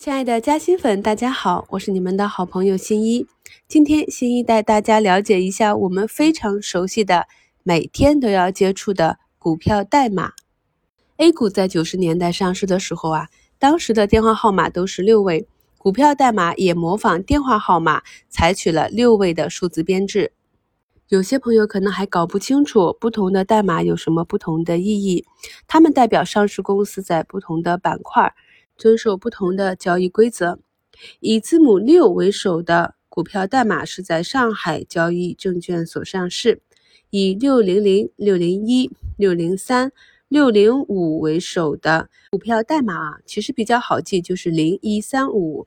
[0.00, 3.26] 亲爱的嘉兴粉，大家好，我是你们的好朋友新一。
[3.68, 7.26] 今天新一带大家了解一下我们非常熟悉的、
[7.62, 10.32] 每天都要接触的股票代码。
[11.18, 13.28] A 股在九十年代上市的时候啊，
[13.58, 20.32] 当时的电话号码都是六位，股票代码也模仿电话号码，采取了六位的数字编制。
[21.08, 25.26] 有些朋友可能还搞不清楚不同的代码有什么不同的意义，
[25.68, 28.32] 它们代表上市公司在不同的板块。
[28.80, 30.58] 遵守不同的交易规则。
[31.20, 36.62] 以字母六为首的股票代码是在上海交易证券所上市。
[37.10, 39.92] 以六零零、六零一、六零三、
[40.28, 45.66] 六零五为首的股票代码啊，其实比较好记，就是零一三五。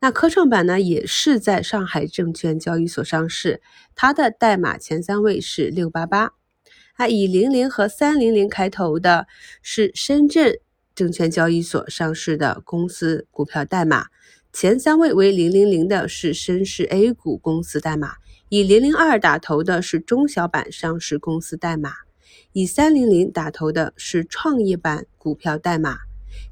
[0.00, 3.62] 那科创板呢，也是在上海证券交易所上市，
[3.96, 6.32] 它的代码前三位是六八八。
[6.94, 9.26] 啊，以零零和三零零开头的
[9.62, 10.60] 是深圳。
[10.94, 14.06] 证券交易所上市的公司股票代码
[14.52, 18.14] 前三位为零零零的是深市 A 股公司代码，
[18.48, 21.90] 以零零二打头的是中小板上市公司代码，
[22.52, 25.98] 以三零零打头的是创业板股票代码。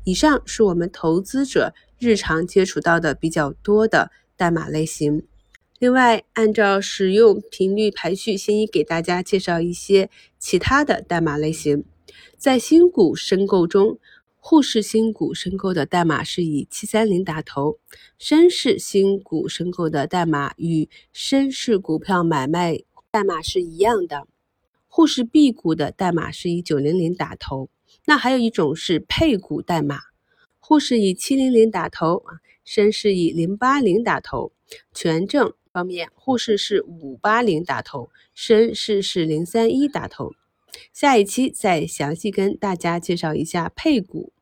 [0.02, 5.22] 以上是我们投资者日常接触到的比较多的代码类型。
[5.78, 11.84] 另外，按照使用频率排序，先一给大家介绍一些其他的代码类型，
[12.36, 14.00] 在新股申购中。
[14.44, 17.78] 沪市新股申购的代码是以七三零打头，
[18.18, 24.26] 深市新股申购的代码与深市股票买卖代码是一样的。
[24.88, 27.70] 沪市 B 股的代码是以九零零打头。
[28.04, 30.00] 那还有一种是配股代码，
[30.58, 34.52] 沪市以七零零打头啊，深市以零八零打头。
[34.92, 40.32] 权证方面，沪市是五八零打头，深市是零三一打头。
[40.92, 44.32] 下一期再详细跟大家介绍一下配股。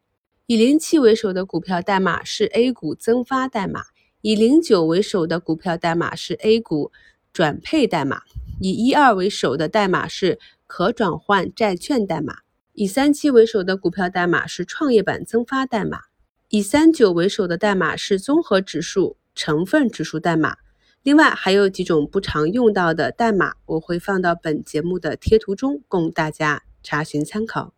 [0.47, 3.85] 以零七为首的股票代码是 A 股增发代码，
[4.21, 6.91] 以零九为首的股票代码是 A 股
[7.33, 8.23] 转配代码，
[8.61, 12.39] 以一二为首的代码是可转换债券代码，
[12.73, 16.01] 以三七为首的股票代码是创业板增发代码，
[16.49, 20.57] 以三九为首的代码是综合指数成分指数代码。
[21.03, 27.73] 另外还有几种不常用到的代码，我会放到本节目的贴图中，供大家查询参考。